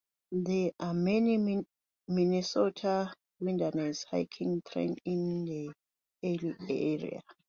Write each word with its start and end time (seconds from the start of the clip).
There 0.31 0.71
are 0.79 0.95
many 0.95 1.63
Minnesota 2.07 3.13
wilderness 3.39 4.03
hiking 4.09 4.63
trails 4.67 4.97
in 5.05 5.45
the 5.45 5.71
Ely 6.27 6.55
area. 6.67 7.21